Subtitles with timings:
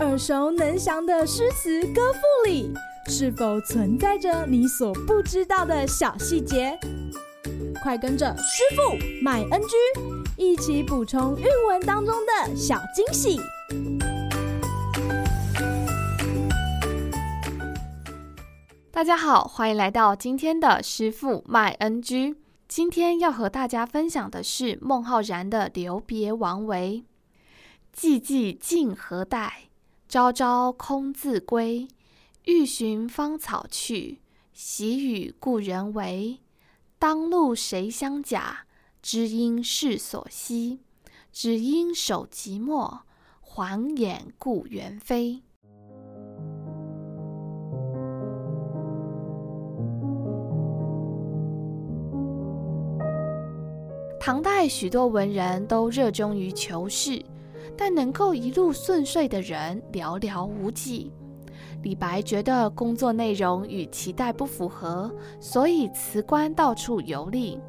[0.00, 2.72] 耳熟能详的诗词歌赋里，
[3.08, 6.78] 是否存在着你所不知道的小细节？
[7.82, 9.76] 快跟着师傅麦恩居
[10.36, 13.40] 一起补充韵文当中的小惊喜！
[18.90, 22.36] 大家好，欢迎来到今天的师傅麦恩居。
[22.66, 27.04] 今天要和大家分享的是孟浩然的《留别王维》：
[27.96, 29.68] 寂寂竟何待，
[30.08, 31.86] 朝朝空自归。
[32.44, 34.18] 欲寻芳草去，
[34.52, 36.40] 喜与故人违。
[36.98, 38.66] 当路谁相甲？
[39.00, 40.80] 知音是所惜。
[41.32, 42.98] 只因守寂寞，
[43.40, 45.42] 还掩故园扉。
[54.20, 57.22] 唐代许多文人都热衷于求仕，
[57.76, 61.12] 但能够一路顺遂的人寥寥无几。
[61.82, 67.60] 李白觉得工作内容与期待不符合，所以辞官到处游历。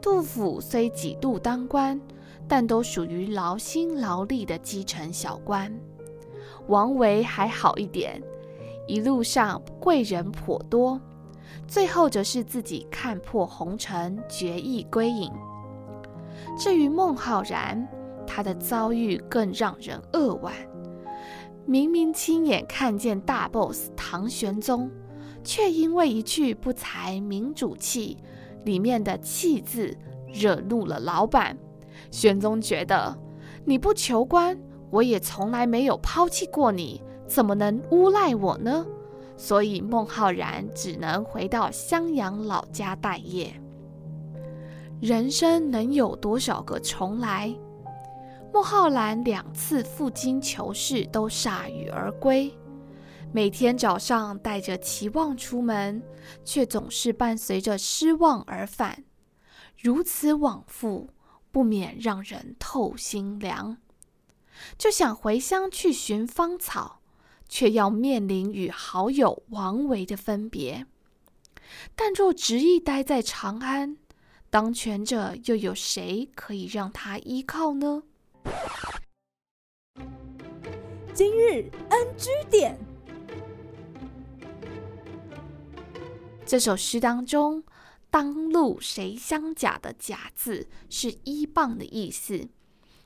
[0.00, 2.00] 杜甫虽几度当官，
[2.48, 5.72] 但都属于劳心劳力的基层小官。
[6.66, 8.20] 王维还好一点，
[8.86, 11.00] 一路上贵人颇多，
[11.66, 15.30] 最后则是自己看破红尘，决意归隐。
[16.58, 17.86] 至于孟浩然，
[18.38, 20.54] 他的遭遇更让人扼腕。
[21.66, 24.88] 明明亲眼看见大 boss 唐玄宗，
[25.42, 28.16] 却因为一句“不才明主弃”
[28.64, 29.92] 里面的“弃”字，
[30.32, 31.58] 惹怒了老板。
[32.12, 33.18] 玄宗觉得
[33.64, 34.56] 你不求官，
[34.88, 38.86] 我也从来没有抛弃过你，怎么能诬赖我呢？
[39.36, 43.52] 所以孟浩然只能回到襄阳老家待业。
[45.00, 47.52] 人生能有多少个重来？
[48.52, 52.52] 孟浩然两次赴京求仕都铩羽而归，
[53.32, 56.02] 每天早上带着期望出门，
[56.44, 59.04] 却总是伴随着失望而返。
[59.80, 61.10] 如此往复，
[61.52, 63.76] 不免让人透心凉。
[64.76, 67.00] 就想回乡去寻芳草，
[67.48, 70.86] 却要面临与好友王维的分别。
[71.94, 73.98] 但若执意待在长安，
[74.50, 78.02] 当权者又有谁可以让他依靠呢？
[81.14, 82.78] 今日 NG 点，
[86.46, 87.64] 这首诗当中
[88.08, 92.48] “当路谁相甲”的“甲”字是依傍的意思，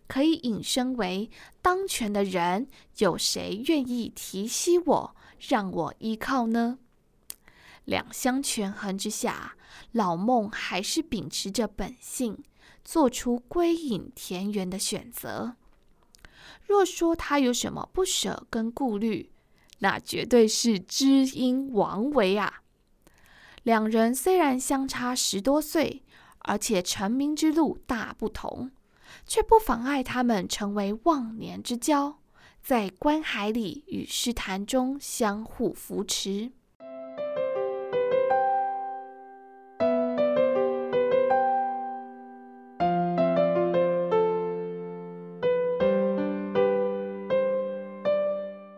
[0.07, 1.31] 可以引申为
[1.63, 6.79] 当权的人有谁愿意提携我，让我依靠呢？
[7.85, 9.57] 两相权衡之下，
[9.93, 12.43] 老孟还是秉持着本性。
[12.85, 15.55] 做出归隐田园的选择。
[16.67, 19.31] 若说他有什么不舍跟顾虑，
[19.79, 22.63] 那绝对是知音王维啊！
[23.63, 26.03] 两人虽然相差十多岁，
[26.41, 28.73] 而且成名之路大不同，
[29.29, 32.19] 却不妨碍他们成为忘年之交，
[32.61, 36.51] 在观海里与诗坛中相互扶持。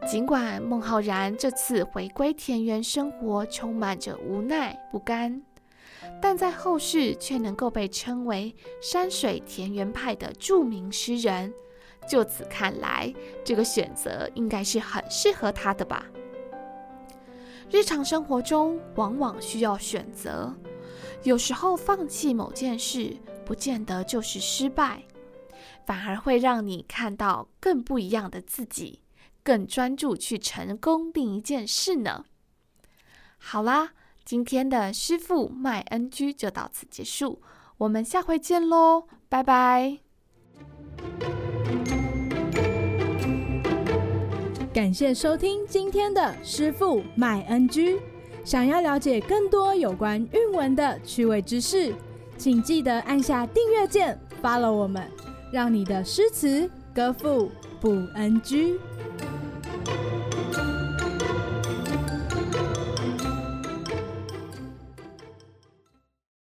[0.06, 5.42] 尽管孟浩然这次回归田园生活充满着无奈不甘，
[6.20, 11.52] 但在后世却能够被称为山水田园派的著名诗人。
[12.06, 13.12] 就此看来，
[13.42, 16.04] 这个选择应该是很适合他的吧。
[17.70, 20.54] 日常生活中往往需要选择，
[21.22, 23.16] 有时候放弃某件事，
[23.46, 25.02] 不见得就是失败，
[25.86, 29.00] 反而会让你看到更不一样的自己。
[29.44, 32.24] 更专注去成功另一件事呢。
[33.36, 33.92] 好啦，
[34.24, 37.42] 今天的师傅麦恩居就到此结束，
[37.76, 39.98] 我们下回见喽，拜拜。
[44.72, 48.00] 感谢收听今天的师傅麦恩居。
[48.44, 51.94] 想要了解更多有关韵文的趣味知识，
[52.36, 55.08] 请记得按下订阅键，follow 我们，
[55.52, 57.50] 让你的诗词歌赋
[57.80, 58.78] 不 NG。